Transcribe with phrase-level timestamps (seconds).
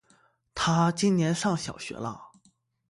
[0.55, 2.31] 他今年上小学了